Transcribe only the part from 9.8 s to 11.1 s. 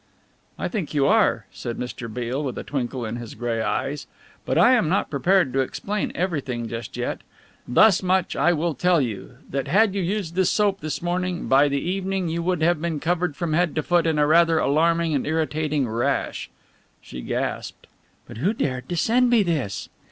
you used this soap this